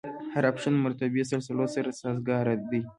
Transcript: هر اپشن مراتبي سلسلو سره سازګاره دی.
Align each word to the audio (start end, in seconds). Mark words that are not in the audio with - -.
هر 0.33 0.43
اپشن 0.51 0.73
مراتبي 0.83 1.21
سلسلو 1.31 1.65
سره 1.75 1.89
سازګاره 2.01 2.55
دی. 2.69 2.79